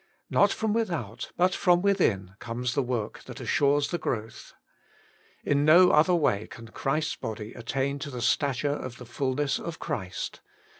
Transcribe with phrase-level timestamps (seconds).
[0.31, 4.51] Not from without, but from within, comes the work that assures the growth.
[5.43, 9.77] In no other way can Christ's body attain to the stature of the fulness of
[9.77, 10.41] Christ.